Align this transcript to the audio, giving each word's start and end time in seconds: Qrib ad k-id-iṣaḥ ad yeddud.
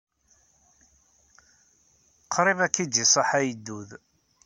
Qrib 2.33 2.59
ad 2.65 2.71
k-id-iṣaḥ 2.73 3.29
ad 3.37 3.43
yeddud. 3.47 3.89